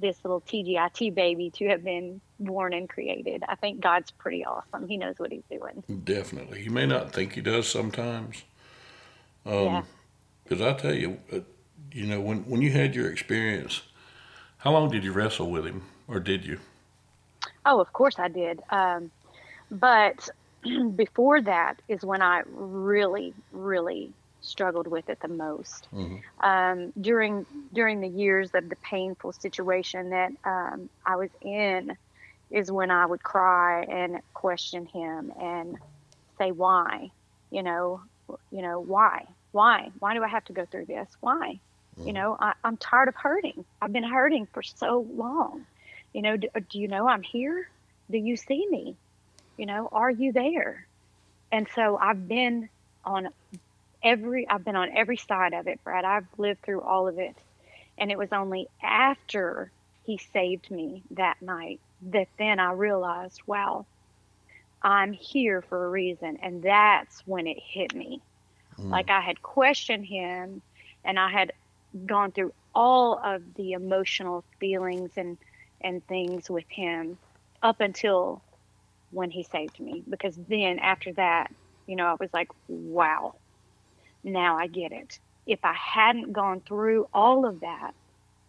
[0.00, 3.42] this little TGIT baby to have been born and created.
[3.48, 4.88] I think God's pretty awesome.
[4.88, 5.82] He knows what he's doing.
[6.04, 6.62] Definitely.
[6.62, 8.42] You may not think he does sometimes.
[9.46, 9.82] Um, yeah.
[10.42, 11.40] Because I tell you, uh,
[11.92, 13.82] you know, when, when you had your experience,
[14.58, 16.58] how long did you wrestle with him, or did you?
[17.66, 18.60] Oh, of course I did.
[18.70, 19.10] Um,
[19.70, 20.28] but
[20.96, 24.12] before that is when I really, really
[24.44, 25.88] struggled with it the most.
[25.92, 26.16] Mm-hmm.
[26.46, 31.96] Um, during during the years of the painful situation that um, I was in,
[32.50, 35.78] is when I would cry and question him and
[36.38, 37.10] say why,
[37.50, 38.00] you know,
[38.50, 41.08] you know why, why, why do I have to go through this?
[41.20, 41.58] Why,
[41.96, 42.06] mm-hmm.
[42.06, 43.64] you know, I, I'm tired of hurting.
[43.80, 45.66] I've been hurting for so long.
[46.12, 47.68] You know, do, do you know I'm here?
[48.10, 48.96] Do you see me?
[49.56, 50.86] You know, are you there?
[51.50, 52.68] And so I've been
[53.04, 53.28] on
[54.04, 56.04] every I've been on every side of it, Brad.
[56.04, 57.34] I've lived through all of it.
[57.96, 59.70] And it was only after
[60.04, 63.86] he saved me that night that then I realized, wow,
[64.82, 66.38] I'm here for a reason.
[66.42, 68.20] And that's when it hit me.
[68.78, 68.90] Mm.
[68.90, 70.60] Like I had questioned him
[71.04, 71.52] and I had
[72.06, 75.38] gone through all of the emotional feelings and
[75.80, 77.18] and things with him
[77.62, 78.42] up until
[79.10, 81.52] when he saved me because then after that
[81.86, 83.34] you know i was like wow
[84.24, 85.18] now i get it.
[85.46, 87.94] If i hadn't gone through all of that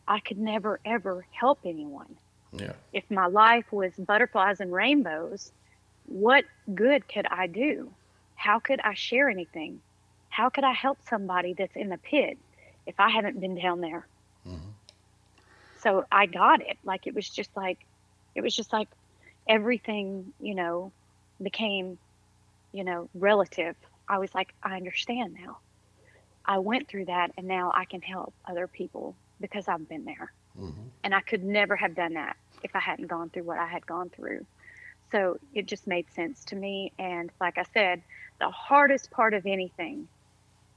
[0.08, 2.16] i could never ever help anyone.
[2.54, 2.74] Yeah.
[2.94, 5.52] If my life was butterflies and rainbows
[6.08, 7.92] what good could i do?
[8.36, 9.82] How could i share anything?
[10.30, 12.38] How could i help somebody that's in the pit
[12.86, 14.08] if i haven't been down there?
[14.48, 14.70] Mm-hmm.
[15.82, 16.78] so i got it.
[16.84, 17.80] Like it was just like
[18.36, 18.90] it was just like
[19.48, 20.92] everything, you know,
[21.42, 21.98] became,
[22.72, 23.76] you know, relative.
[24.08, 25.58] I was like, I understand now.
[26.48, 30.32] I went through that and now I can help other people because I've been there.
[30.60, 30.82] Mm-hmm.
[31.04, 33.86] And I could never have done that if I hadn't gone through what I had
[33.86, 34.46] gone through.
[35.12, 36.92] So it just made sense to me.
[36.98, 38.02] And like I said,
[38.40, 40.08] the hardest part of anything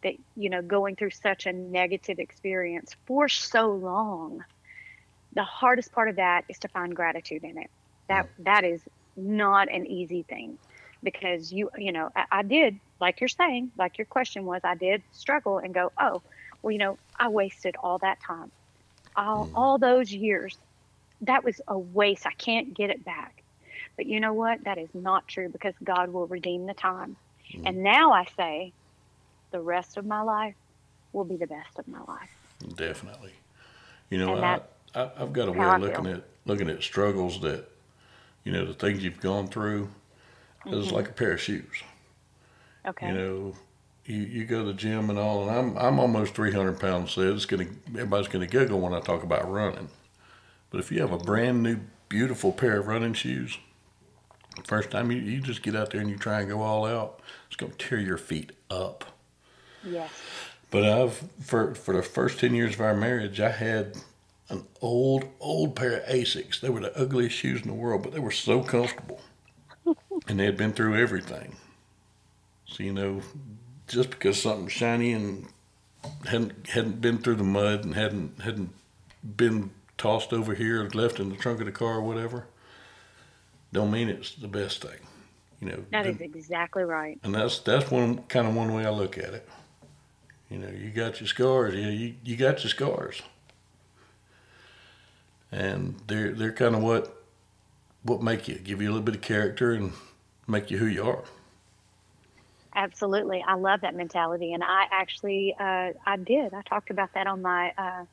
[0.02, 4.44] that, you know, going through such a negative experience for so long,
[5.34, 7.70] the hardest part of that is to find gratitude in it
[8.08, 8.82] that that is
[9.16, 10.58] not an easy thing
[11.02, 14.74] because you you know I, I, did like you're saying like your question was i
[14.74, 16.22] did struggle and go oh
[16.62, 18.50] well you know i wasted all that time
[19.16, 19.52] all, mm.
[19.54, 20.56] all those years
[21.20, 23.42] that was a waste i can't get it back
[23.96, 27.16] but you know what that is not true because god will redeem the time
[27.52, 27.62] mm.
[27.64, 28.72] and now i say
[29.50, 30.54] the rest of my life
[31.12, 32.30] will be the best of my life
[32.76, 33.32] definitely
[34.10, 34.60] you know I,
[34.94, 37.68] I, have got a way of looking at looking at struggles that
[38.48, 39.90] you know, the things you've gone through
[40.64, 40.72] mm-hmm.
[40.72, 41.82] is like a pair of shoes.
[42.86, 43.08] Okay.
[43.08, 43.54] You know,
[44.04, 47.12] you, you go to the gym and all, and I'm I'm almost 300 pounds.
[47.12, 49.88] So it's gonna everybody's gonna giggle when I talk about running.
[50.70, 53.58] But if you have a brand new, beautiful pair of running shoes,
[54.64, 57.20] first time you, you just get out there and you try and go all out,
[57.46, 59.04] it's gonna tear your feet up.
[59.84, 60.10] Yes.
[60.70, 63.96] But I've for for the first ten years of our marriage, I had
[64.48, 66.60] an old, old pair of Asics.
[66.60, 69.20] They were the ugliest shoes in the world, but they were so comfortable.
[70.28, 71.56] and they had been through everything.
[72.68, 73.22] So, you know,
[73.86, 75.46] just because something's shiny and
[76.26, 78.70] hadn't hadn't been through the mud and hadn't hadn't
[79.36, 82.46] been tossed over here or left in the trunk of the car or whatever,
[83.72, 85.00] don't mean it's the best thing.
[85.60, 85.84] You know.
[85.90, 87.18] That is exactly right.
[87.22, 89.48] And that's that's one kind of one way I look at it.
[90.50, 91.74] You know, you got your scars.
[91.74, 93.22] Yeah, you, you got your scars
[95.50, 97.22] and they're they're kind of what
[98.02, 99.92] what make you give you a little bit of character and
[100.46, 101.24] make you who you are.
[102.78, 106.54] Absolutely, I love that mentality, and I actually uh, I did.
[106.54, 108.04] I talked about that on my uh,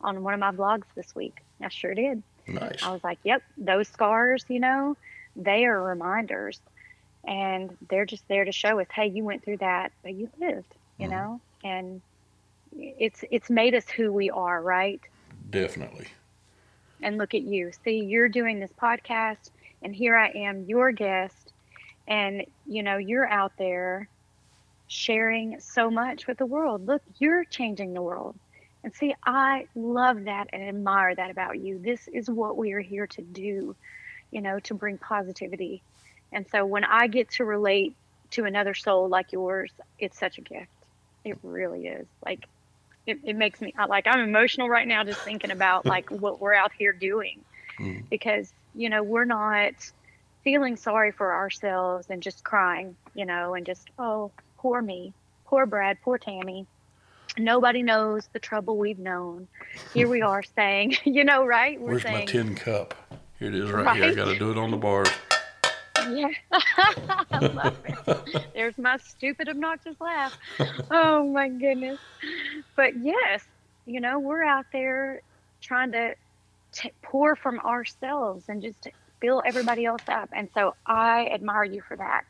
[0.00, 1.36] on one of my vlogs this week.
[1.62, 2.22] I sure did.
[2.46, 2.82] Nice.
[2.82, 4.96] I was like, "Yep, those scars, you know,
[5.36, 6.60] they are reminders,
[7.24, 10.74] and they're just there to show us, hey, you went through that, but you lived,
[10.98, 11.14] you mm-hmm.
[11.14, 12.00] know, and
[12.76, 15.00] it's it's made us who we are, right?
[15.50, 16.08] Definitely
[17.00, 17.70] and look at you.
[17.84, 19.50] See, you're doing this podcast,
[19.82, 21.52] and here I am, your guest,
[22.08, 24.08] and you know, you're out there
[24.88, 26.86] sharing so much with the world.
[26.86, 28.34] Look, you're changing the world.
[28.82, 31.78] And see, I love that and admire that about you.
[31.78, 33.76] This is what we are here to do,
[34.30, 35.82] you know, to bring positivity.
[36.32, 37.94] And so when I get to relate
[38.30, 40.70] to another soul like yours, it's such a gift.
[41.24, 42.06] It really is.
[42.24, 42.46] Like
[43.06, 46.54] it, it makes me like I'm emotional right now just thinking about like what we're
[46.54, 47.40] out here doing
[47.78, 48.08] mm.
[48.08, 49.72] because you know we're not
[50.48, 55.12] feeling sorry for ourselves and just crying you know and just oh poor me
[55.46, 56.66] poor Brad poor Tammy
[57.36, 59.46] nobody knows the trouble we've known
[59.92, 62.94] here we are saying you know right we're Where's saying, my tin cup
[63.38, 63.96] Here it is right, right.
[63.96, 64.06] here.
[64.06, 65.10] I got to do it on the bars.
[66.10, 68.44] Yeah, I love it.
[68.54, 70.32] There's my stupid, obnoxious laugh.
[70.90, 71.98] Oh my goodness.
[72.74, 73.44] But yes,
[73.84, 75.20] you know, we're out there
[75.62, 76.14] trying to
[76.72, 78.88] t- pour from ourselves and just
[79.20, 80.30] fill everybody else up.
[80.32, 82.24] And so I admire you for that.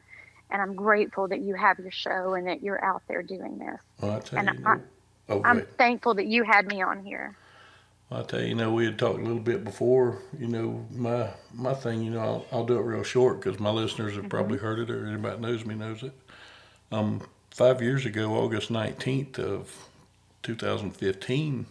[0.51, 3.81] And I'm grateful that you have your show and that you're out there doing this.
[4.01, 4.77] Well, I and you, I,
[5.29, 7.37] oh, I'm thankful that you had me on here.
[8.11, 10.23] I tell you, you know, we had talked a little bit before.
[10.39, 13.71] You know, my my thing, you know, I'll, I'll do it real short because my
[13.71, 14.29] listeners have mm-hmm.
[14.31, 16.15] probably heard it, or anybody that knows me knows it.
[16.91, 17.21] Um,
[17.51, 19.71] five years ago, August nineteenth of
[20.43, 21.67] 2015,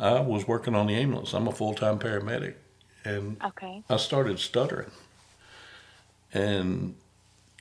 [0.00, 1.32] I was working on the ambulance.
[1.32, 2.54] I'm a full time paramedic,
[3.04, 3.82] and okay.
[3.88, 4.90] I started stuttering.
[6.32, 6.96] And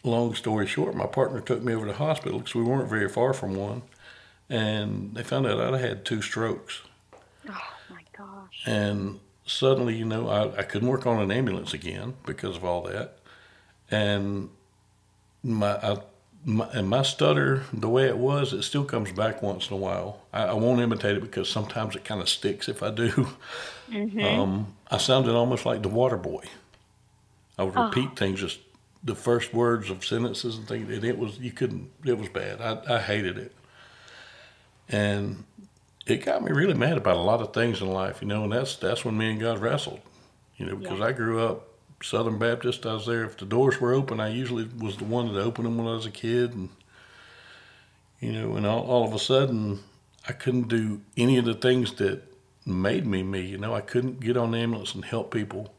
[0.03, 3.10] long story short, my partner took me over to the hospital because we weren't very
[3.10, 3.84] far from one,
[4.49, 6.82] and they found out I'd had two strokes.
[7.49, 8.63] Oh my gosh.
[8.65, 12.84] And suddenly, you know, I, I couldn't work on an ambulance again because of all
[12.84, 13.17] that.
[13.91, 14.49] And
[15.43, 15.97] my, I,
[16.45, 19.79] my, and my stutter, the way it was, it still comes back once in a
[19.79, 20.21] while.
[20.32, 23.27] I, I won't imitate it because sometimes it kind of sticks if I do.
[23.89, 24.19] Mm-hmm.
[24.19, 26.43] Um, I sounded almost like the water boy.
[27.58, 28.15] I would repeat oh.
[28.15, 28.60] things, just
[29.03, 32.62] the first words of sentences and things, and it was, you couldn't, it was bad.
[32.62, 33.53] I, I hated it.
[34.89, 35.43] And
[36.06, 38.51] it got me really mad about a lot of things in life, you know, and
[38.51, 40.01] that's that's when me and God wrestled,
[40.58, 41.06] you know, because yeah.
[41.06, 41.67] I grew up
[42.03, 42.85] Southern Baptist.
[42.85, 43.23] I was there.
[43.23, 45.95] If the doors were open, I usually was the one that opened them when I
[45.95, 46.69] was a kid, and
[48.19, 49.79] you know, and all, all of a sudden,
[50.27, 52.21] I couldn't do any of the things that
[52.65, 53.41] made me me.
[53.41, 55.73] You know, I couldn't get on the ambulance and help people.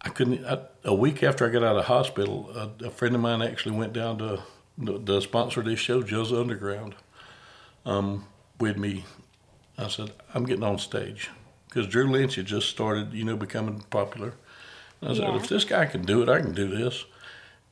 [0.00, 0.44] I couldn't.
[0.44, 3.76] I, a week after I got out of hospital, a, a, friend of mine actually
[3.76, 4.42] went down to
[4.76, 6.94] the, the sponsor of this show, Joe's Underground,
[7.84, 8.26] um,
[8.60, 9.04] with me
[9.78, 11.30] I said, I'm getting on stage
[11.68, 14.34] because Drew Lynch had just started, you know, becoming popular.
[15.02, 15.36] I said, yeah.
[15.36, 17.04] if this guy can do it, I can do this.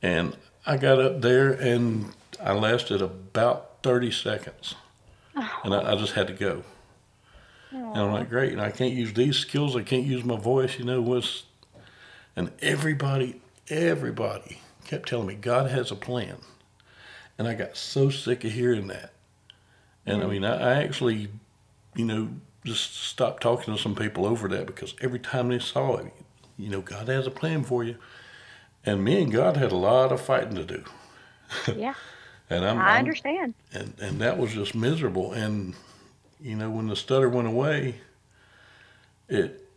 [0.02, 4.74] And I got up there and I lasted about 30 seconds.
[5.34, 5.60] Oh.
[5.64, 6.62] And I, I, just had to go.
[7.72, 7.92] Oh.
[7.92, 8.52] And I'm like, great.
[8.52, 9.76] And I can't use these skills.
[9.76, 11.44] I can't use my voice, you know, what's,
[12.36, 16.36] and everybody, everybody kept telling me God has a plan.
[17.38, 19.12] And I got so sick of hearing that.
[20.06, 20.24] And mm.
[20.24, 21.28] I mean, I, I actually
[21.96, 22.28] you know,
[22.64, 26.12] just stopped talking to some people over that because every time they saw it,
[26.58, 27.96] you know, God has a plan for you.
[28.84, 30.84] And me and God had a lot of fighting to do.
[31.76, 31.94] Yeah.
[32.50, 33.54] and I'm, I I'm, understand.
[33.72, 35.32] And and that was just miserable.
[35.32, 35.74] And
[36.40, 37.96] you know, when the stutter went away,
[39.28, 39.68] it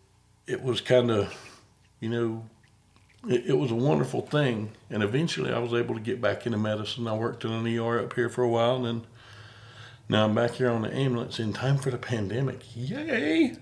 [0.48, 1.34] it was kind of,
[2.00, 2.44] you know,
[3.28, 4.72] it, it, was a wonderful thing.
[4.90, 7.08] And eventually, I was able to get back into medicine.
[7.08, 9.04] I worked in an ER up here for a while, and then
[10.08, 12.62] now I'm back here on the ambulance in time for the pandemic.
[12.76, 13.56] Yay!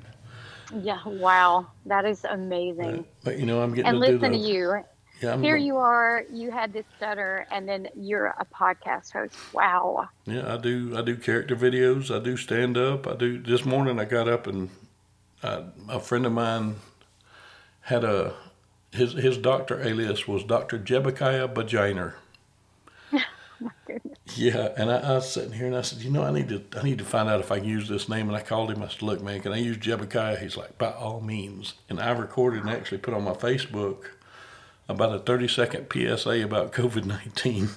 [0.76, 2.98] Yeah, wow, that is amazing.
[2.98, 4.84] But, but you know, I'm getting and to listen to you.
[5.22, 6.26] Yeah, I'm here you are.
[6.32, 9.36] You had this stutter, and then you're a podcast host.
[9.54, 10.10] Wow.
[10.26, 10.96] Yeah, I do.
[10.96, 12.16] I do character videos.
[12.16, 13.08] I do stand up.
[13.08, 13.42] I do.
[13.42, 14.70] This morning I got up and
[15.42, 16.76] uh, a friend of mine
[17.82, 18.34] had a
[18.92, 22.14] his his doctor alias was Doctor Jebekiah Bajiner.
[24.36, 26.62] Yeah, and I, I, was sitting here and I said, you know, I need to
[26.78, 28.28] I need to find out if I can use this name.
[28.28, 28.84] And I called him.
[28.84, 30.40] I said, look, man, can I use Jebekiah?
[30.40, 31.76] He's like, by all means.
[31.90, 34.06] And I recorded and actually put on my Facebook
[34.90, 37.70] about a 30 second PSA about COVID 19.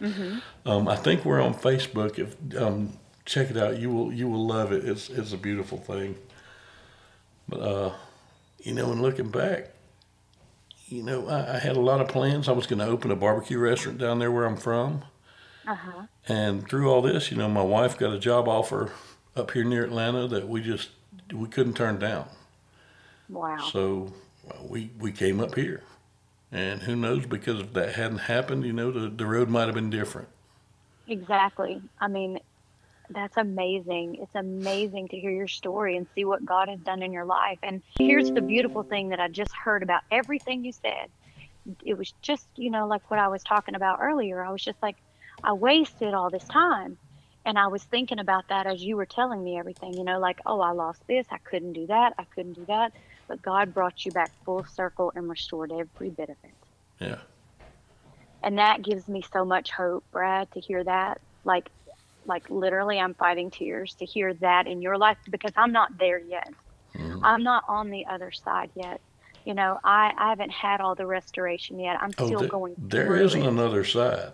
[0.00, 0.38] Mm-hmm.
[0.68, 2.18] Um, I think we're on Facebook.
[2.18, 2.94] If um,
[3.24, 4.84] check it out, you will you will love it.
[4.84, 6.16] It's it's a beautiful thing.
[7.48, 7.92] But uh,
[8.60, 9.70] you know, and looking back,
[10.88, 12.48] you know, I, I, had a lot of plans.
[12.48, 15.04] I was going to open a barbecue restaurant down there where I'm from.
[15.66, 16.02] Uh-huh.
[16.28, 18.92] And through all this, you know, my wife got a job offer
[19.34, 20.90] up here near Atlanta that we just
[21.32, 22.26] we couldn't turn down.
[23.28, 23.58] Wow.
[23.72, 24.12] So
[24.62, 25.82] we we came up here,
[26.52, 27.26] and who knows?
[27.26, 30.28] Because if that hadn't happened, you know, the the road might have been different.
[31.08, 31.80] Exactly.
[32.00, 32.40] I mean,
[33.10, 34.16] that's amazing.
[34.16, 37.58] It's amazing to hear your story and see what God has done in your life.
[37.62, 41.08] And here's the beautiful thing that I just heard about everything you said.
[41.84, 44.44] It was just, you know, like what I was talking about earlier.
[44.44, 44.96] I was just like,
[45.42, 46.98] I wasted all this time.
[47.44, 50.40] And I was thinking about that as you were telling me everything, you know, like,
[50.46, 51.26] oh, I lost this.
[51.30, 52.14] I couldn't do that.
[52.18, 52.92] I couldn't do that.
[53.28, 56.54] But God brought you back full circle and restored every bit of it.
[56.98, 57.18] Yeah.
[58.42, 61.20] And that gives me so much hope, Brad, to hear that.
[61.44, 61.70] Like,
[62.26, 66.18] like literally i'm fighting tears to hear that in your life because i'm not there
[66.18, 66.52] yet
[66.94, 67.20] mm.
[67.22, 69.00] i'm not on the other side yet
[69.44, 72.74] you know i i haven't had all the restoration yet i'm oh, still oh, going
[72.78, 73.46] there isn't it.
[73.46, 74.32] another side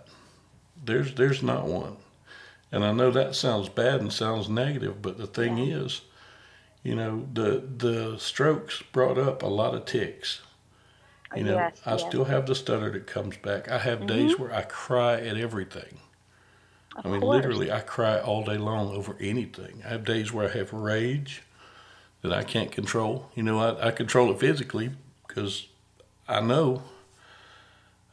[0.82, 1.96] there's there's not one
[2.70, 6.02] and i know that sounds bad and sounds negative but the thing is
[6.82, 10.40] you know the the strokes brought up a lot of tics
[11.32, 12.04] uh, You know, yes, I yes.
[12.06, 13.70] still have the stutter that comes back.
[13.70, 14.08] I have mm-hmm.
[14.08, 15.98] days where I cry at everything.
[16.96, 17.36] Of I mean, course.
[17.36, 19.82] literally, I cry all day long over anything.
[19.84, 21.42] I have days where I have rage
[22.20, 23.30] that I can't control.
[23.34, 24.90] You know, I, I control it physically
[25.26, 25.68] because
[26.28, 26.82] I know.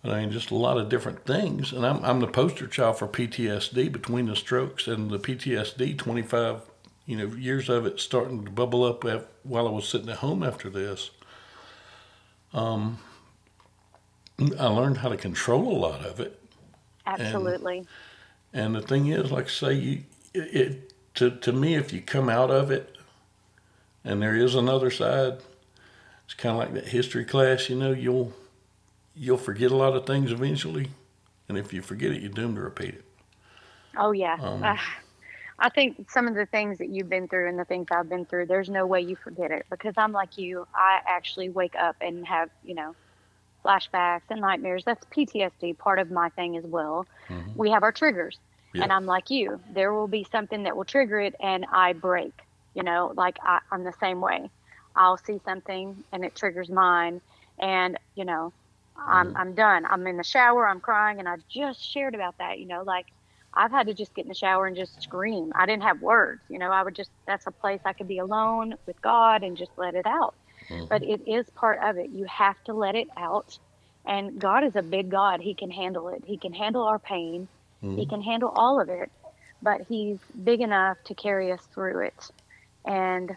[0.03, 1.73] I mean, just a lot of different things.
[1.73, 6.61] And I'm, I'm the poster child for PTSD between the strokes and the PTSD, 25,
[7.05, 9.03] you know, years of it starting to bubble up
[9.43, 11.11] while I was sitting at home after this.
[12.53, 12.99] Um,
[14.57, 16.39] I learned how to control a lot of it.
[17.05, 17.85] Absolutely.
[18.53, 22.01] And the thing is, like I say, you it, it to to me, if you
[22.01, 22.95] come out of it,
[24.03, 25.39] and there is another side,
[26.25, 27.69] it's kind of like that history class.
[27.69, 28.33] You know, you'll
[29.15, 30.89] you'll forget a lot of things eventually,
[31.47, 33.05] and if you forget it, you're doomed to repeat it.
[33.97, 34.37] Oh yeah.
[34.41, 34.77] Um, Uh,
[35.61, 38.25] I think some of the things that you've been through and the things I've been
[38.25, 40.65] through, there's no way you forget it because I'm like you.
[40.73, 42.95] I actually wake up and have, you know,
[43.65, 44.83] flashbacks and nightmares.
[44.85, 47.05] That's PTSD, part of my thing as well.
[47.27, 47.55] Mhm.
[47.55, 48.39] We have our triggers.
[48.73, 48.83] Yeah.
[48.83, 49.59] And I'm like you.
[49.73, 52.33] There will be something that will trigger it and I break.
[52.73, 54.49] You know, like I, I'm the same way.
[54.95, 57.19] I'll see something and it triggers mine
[57.57, 58.53] and, you know,
[59.07, 59.35] I'm Mhm.
[59.35, 59.85] I'm done.
[59.85, 63.05] I'm in the shower, I'm crying and I just shared about that, you know, like
[63.53, 65.51] I've had to just get in the shower and just scream.
[65.55, 66.71] I didn't have words, you know.
[66.71, 69.95] I would just that's a place I could be alone with God and just let
[69.95, 70.35] it out.
[70.69, 70.89] Mhm.
[70.89, 72.09] But it is part of it.
[72.11, 73.57] You have to let it out.
[74.05, 75.41] And God is a big God.
[75.41, 76.23] He can handle it.
[76.25, 77.49] He can handle our pain.
[77.95, 78.07] He Mhm.
[78.07, 79.11] can handle all of it.
[79.61, 82.31] But he's big enough to carry us through it.
[82.85, 83.31] And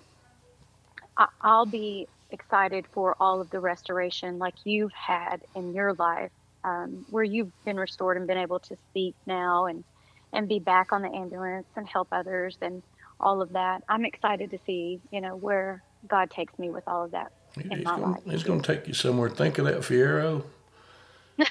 [1.18, 6.30] I, I'll be excited for all of the restoration like you've had in your life,
[6.64, 9.84] um, where you've been restored and been able to speak now and
[10.32, 12.82] and be back on the ambulance and help others and
[13.20, 13.82] all of that.
[13.88, 17.32] I'm excited to see, you know, where God takes me with all of that
[17.70, 18.22] in It's my gonna, life.
[18.26, 19.28] it's gonna take you somewhere.
[19.28, 20.44] Think of that Fiero.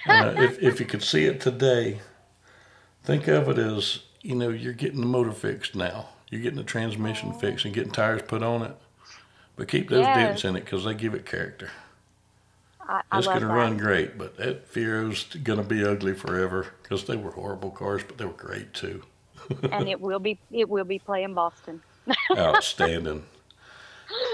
[0.08, 2.00] Uh, if if you could see it today,
[3.04, 6.08] think of it as you know you're getting the motor fixed now.
[6.30, 8.76] You're getting the transmission fixed and getting tires put on it.
[9.62, 10.16] But keep those Yes.
[10.18, 11.70] dents in it because they give it character.
[12.82, 17.04] I, I It's love gonna run great, but that Fiero's gonna be ugly forever because
[17.06, 19.04] they were horrible cars, but they were great too.
[19.72, 21.84] and it will be it will be playing Boston.
[22.36, 23.24] Outstanding,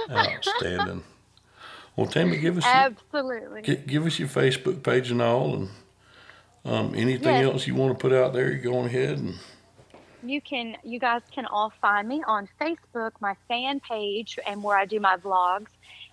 [0.10, 1.04] outstanding.
[1.98, 3.64] Well, Tammy, give us your, Absolutely.
[3.64, 5.70] gi- give us your Facebook page and all, and
[6.64, 7.44] um, anything Yes.
[7.44, 8.50] else you want to put out there.
[8.50, 9.36] You go on ahead and
[10.30, 13.12] you can you guys can all find me on facebook.
[13.20, 15.68] My fan page and where i do my vlogs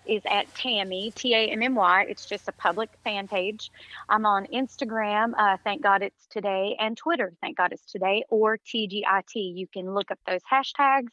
[0.05, 3.71] is at tammy t-a-m-m-y it's just a public fan page.
[4.09, 5.33] I'm on instagram.
[5.37, 9.93] Uh, thank god it's today and twitter thank god it's today or tgit you can
[9.93, 11.09] look up those hashtags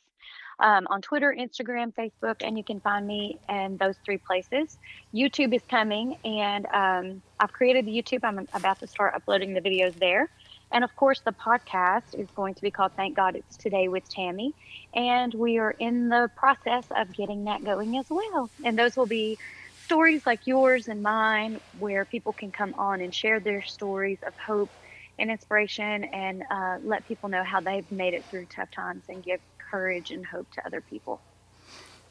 [0.60, 4.78] um, on twitter instagram facebook and you can find me in those three places.
[5.14, 8.20] Youtube is coming and um, i've created the youtube.
[8.22, 10.28] I'm about to start uploading the videos there
[10.72, 14.08] and of course, the podcast is going to be called Thank God It's Today with
[14.08, 14.54] Tammy.
[14.94, 18.50] And we are in the process of getting that going as well.
[18.64, 19.38] And those will be
[19.84, 24.34] stories like yours and mine, where people can come on and share their stories of
[24.44, 24.70] hope
[25.18, 29.22] and inspiration and uh, let people know how they've made it through tough times and
[29.22, 31.22] give courage and hope to other people.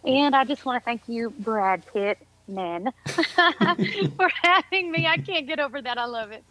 [0.05, 2.17] And I just want to thank you, Brad Pitt,
[2.51, 5.07] men, for having me.
[5.07, 5.97] I can't get over that.
[5.97, 6.43] I love it.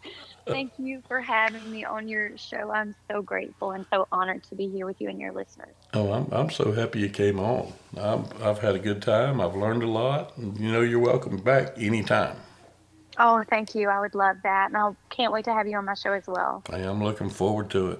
[0.47, 2.71] Thank you for having me on your show.
[2.71, 5.75] I'm so grateful and so honored to be here with you and your listeners.
[5.93, 7.71] oh, I'm I'm so happy you came on.
[7.97, 9.39] I'm, I've had a good time.
[9.39, 10.35] I've learned a lot.
[10.37, 12.35] And, you know, you're welcome back anytime.
[13.17, 13.89] Oh, thank you.
[13.89, 14.67] I would love that.
[14.67, 16.63] And I can't wait to have you on my show as well.
[16.69, 17.99] I am looking forward to it.